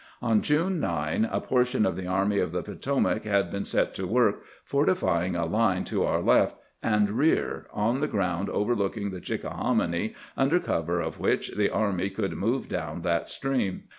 [0.19, 4.07] On June 9 a portion of the Army of the Potomac had been set to
[4.07, 10.59] work fortifying a line to our left and rear on ground overlooking the Chickahominy, under
[10.59, 13.83] cover of which the army could move down that stream.